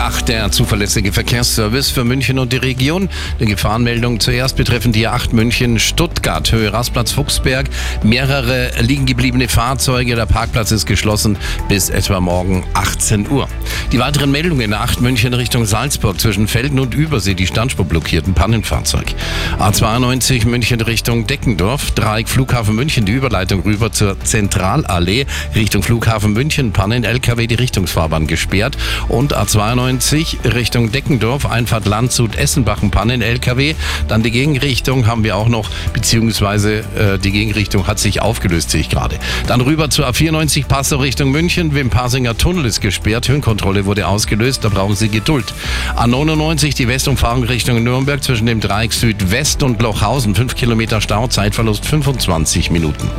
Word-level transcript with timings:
8 0.00 0.28
der 0.28 0.50
zuverlässige 0.50 1.12
Verkehrsservice 1.12 1.90
für 1.90 2.04
München 2.04 2.38
und 2.38 2.54
die 2.54 2.56
Region. 2.56 3.10
Die 3.38 3.44
Gefahrenmeldung 3.44 4.18
zuerst 4.18 4.56
betreffend 4.56 4.94
die 4.96 5.06
8 5.06 5.34
München 5.34 5.78
Stuttgart, 5.78 6.50
Höhe 6.50 6.72
Rastplatz 6.72 7.12
Fuchsberg. 7.12 7.68
Mehrere 8.02 8.70
liegen 8.80 9.04
gebliebene 9.04 9.46
Fahrzeuge. 9.46 10.16
Der 10.16 10.24
Parkplatz 10.24 10.70
ist 10.70 10.86
geschlossen 10.86 11.36
bis 11.68 11.90
etwa 11.90 12.18
morgen 12.18 12.64
18 12.72 13.30
Uhr. 13.30 13.46
Die 13.92 13.98
weiteren 13.98 14.30
Meldungen 14.30 14.72
8 14.72 15.02
München 15.02 15.34
Richtung 15.34 15.66
Salzburg 15.66 16.18
zwischen 16.18 16.48
Felden 16.48 16.78
und 16.78 16.94
Übersee. 16.94 17.34
Die 17.34 17.46
Standspur 17.46 17.84
blockierten 17.84 18.32
Pannenfahrzeug. 18.32 19.14
A92 19.58 20.46
München 20.46 20.80
Richtung 20.80 21.26
Deckendorf. 21.26 21.90
Dreieck 21.90 22.30
Flughafen 22.30 22.74
München. 22.74 23.04
Die 23.04 23.12
Überleitung 23.12 23.60
rüber 23.64 23.92
zur 23.92 24.18
Zentralallee 24.20 25.26
Richtung 25.54 25.82
Flughafen 25.82 26.32
München. 26.32 26.72
Pannen 26.72 27.04
LKW 27.04 27.46
die 27.46 27.56
Richtungsfahrbahn 27.56 28.26
gesperrt. 28.26 28.78
Und 29.08 29.36
A92 29.36 29.89
Richtung 29.98 30.92
Deckendorf, 30.92 31.46
Einfahrt 31.46 31.86
Landshut, 31.86 32.36
Essenbachen, 32.36 32.90
Pannen, 32.90 33.22
LKW. 33.22 33.74
Dann 34.08 34.22
die 34.22 34.30
Gegenrichtung 34.30 35.06
haben 35.06 35.24
wir 35.24 35.36
auch 35.36 35.48
noch, 35.48 35.68
beziehungsweise 35.92 36.78
äh, 36.78 37.18
die 37.18 37.32
Gegenrichtung 37.32 37.86
hat 37.86 37.98
sich 37.98 38.22
aufgelöst, 38.22 38.70
sehe 38.70 38.82
ich 38.82 38.88
gerade. 38.88 39.18
Dann 39.46 39.60
rüber 39.60 39.90
zur 39.90 40.08
A94 40.08 40.66
Passau 40.66 40.98
Richtung 40.98 41.30
München. 41.30 41.74
Wimparsinger 41.74 42.36
Tunnel 42.36 42.66
ist 42.66 42.80
gesperrt. 42.80 43.28
Höhenkontrolle 43.28 43.84
wurde 43.84 44.06
ausgelöst. 44.06 44.64
Da 44.64 44.68
brauchen 44.68 44.94
Sie 44.94 45.08
Geduld. 45.08 45.52
A99 45.96 46.76
die 46.76 46.88
Westumfahrung 46.88 47.44
Richtung 47.44 47.82
Nürnberg 47.82 48.22
zwischen 48.22 48.46
dem 48.46 48.60
Dreieck 48.60 48.92
Südwest 48.92 49.62
und 49.62 49.80
Lochhausen. 49.82 50.34
5 50.34 50.54
Kilometer 50.54 51.00
Stau, 51.00 51.26
Zeitverlust 51.26 51.84
25 51.84 52.70
Minuten. 52.70 53.10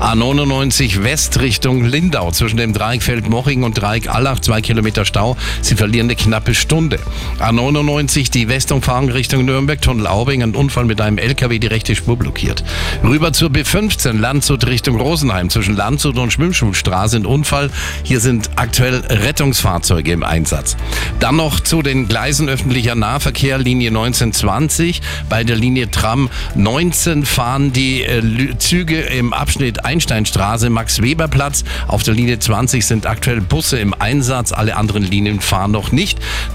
A99 0.00 1.02
West 1.02 1.40
Richtung 1.40 1.84
Lindau 1.84 2.30
zwischen 2.30 2.56
dem 2.56 2.72
Dreieck 2.72 3.02
Feldmoching 3.02 3.62
und 3.62 3.80
Dreieck 3.80 4.08
Allach. 4.08 4.40
2 4.40 4.60
Kilometer 4.60 5.04
Stau. 5.04 5.36
Sie 5.60 5.74
verlieren 5.74 6.08
eine 6.14 6.22
knappe 6.22 6.54
Stunde. 6.54 6.98
A99 7.40 8.30
die 8.30 8.48
Westumfahrung 8.48 9.10
Richtung 9.10 9.44
Nürnberg, 9.44 9.80
Tunnel 9.80 10.06
Aubing, 10.06 10.42
ein 10.42 10.54
Unfall 10.54 10.84
mit 10.84 11.00
einem 11.00 11.18
LKW, 11.18 11.58
die 11.58 11.66
rechte 11.66 11.94
Spur 11.94 12.16
blockiert. 12.16 12.62
Rüber 13.02 13.32
zur 13.32 13.50
B15, 13.50 14.18
Landshut 14.18 14.66
Richtung 14.66 15.00
Rosenheim, 15.00 15.50
zwischen 15.50 15.76
Landshut 15.76 16.16
und 16.16 16.32
Schwimmschulstraße, 16.32 17.16
ein 17.16 17.26
Unfall. 17.26 17.70
Hier 18.04 18.20
sind 18.20 18.50
aktuell 18.56 19.02
Rettungsfahrzeuge 19.08 20.12
im 20.12 20.22
Einsatz. 20.22 20.76
Dann 21.20 21.36
noch 21.36 21.60
zu 21.60 21.82
den 21.82 22.06
Gleisen 22.06 22.48
öffentlicher 22.48 22.94
Nahverkehr, 22.94 23.58
Linie 23.58 23.88
1920. 23.88 25.02
Bei 25.28 25.42
der 25.42 25.56
Linie 25.56 25.90
Tram 25.90 26.30
19 26.54 27.24
fahren 27.24 27.72
die 27.72 28.02
äh, 28.02 28.56
Züge 28.58 29.00
im 29.00 29.32
Abschnitt 29.32 29.84
Einsteinstraße, 29.84 30.70
Max-Weber-Platz. 30.70 31.64
Auf 31.88 32.02
der 32.02 32.14
Linie 32.14 32.38
20 32.38 32.86
sind 32.86 33.06
aktuell 33.06 33.40
Busse 33.40 33.78
im 33.78 33.94
Einsatz, 33.94 34.52
alle 34.52 34.76
anderen 34.76 35.02
Linien 35.02 35.40
fahren 35.40 35.72
noch 35.72 35.90
nicht. 35.90 36.03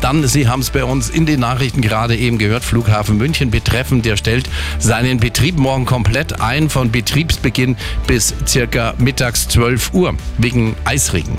Dann, 0.01 0.27
Sie 0.27 0.47
haben 0.47 0.61
es 0.61 0.69
bei 0.69 0.83
uns 0.83 1.09
in 1.09 1.25
den 1.25 1.39
Nachrichten 1.39 1.81
gerade 1.81 2.15
eben 2.15 2.37
gehört, 2.37 2.63
Flughafen 2.63 3.17
München 3.17 3.51
betreffend, 3.51 4.05
der 4.05 4.17
stellt 4.17 4.49
seinen 4.77 5.19
Betrieb 5.19 5.57
morgen 5.57 5.85
komplett 5.85 6.41
ein 6.41 6.69
von 6.69 6.91
Betriebsbeginn 6.91 7.75
bis 8.07 8.33
circa 8.45 8.93
mittags 8.97 9.47
12 9.47 9.93
Uhr 9.93 10.15
wegen 10.37 10.75
Eisregen. 10.85 11.37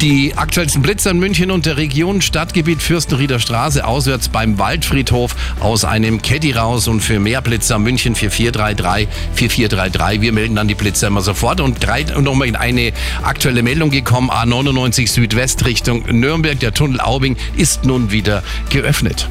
Die 0.00 0.32
aktuellsten 0.36 0.80
Blitzer 0.80 1.10
in 1.10 1.18
München 1.18 1.50
und 1.50 1.66
der 1.66 1.76
Region, 1.76 2.22
Stadtgebiet 2.22 2.80
Fürstenrieder 2.80 3.40
Straße, 3.40 3.84
auswärts 3.84 4.28
beim 4.28 4.56
Waldfriedhof 4.56 5.34
aus 5.58 5.84
einem 5.84 6.22
Caddy 6.22 6.52
raus. 6.52 6.86
Und 6.86 7.00
für 7.00 7.18
mehr 7.18 7.42
Blitzer 7.42 7.80
München 7.80 8.14
4433 8.14 9.08
4433. 9.34 10.20
Wir 10.20 10.32
melden 10.32 10.54
dann 10.54 10.68
die 10.68 10.76
Blitzer 10.76 11.08
immer 11.08 11.20
sofort. 11.20 11.60
Und, 11.60 11.84
und 12.14 12.22
nochmal 12.22 12.46
in 12.46 12.54
eine 12.54 12.92
aktuelle 13.24 13.64
Meldung 13.64 13.90
gekommen, 13.90 14.30
A99 14.30 15.08
Südwest 15.08 15.66
Richtung 15.66 16.04
Nürnberg, 16.08 16.60
der 16.60 16.72
Tunnel 16.72 17.00
Aubing 17.00 17.36
ist 17.56 17.84
nun 17.84 18.12
wieder 18.12 18.44
geöffnet. 18.70 19.28